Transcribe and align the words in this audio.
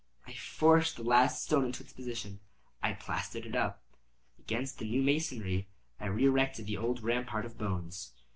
I 0.25 0.33
forced 0.33 0.97
the 0.97 1.03
last 1.03 1.43
stone 1.43 1.65
into 1.65 1.83
its 1.83 1.93
position; 1.93 2.39
I 2.81 2.93
plastered 2.93 3.45
it 3.45 3.55
up. 3.55 3.83
Against 4.39 4.79
the 4.79 4.89
new 4.89 5.03
masonry 5.03 5.67
I 5.99 6.07
re 6.07 6.25
erected 6.25 6.65
the 6.65 6.77
old 6.77 7.03
rampart 7.03 7.45
of 7.45 7.59
bones. 7.59 8.11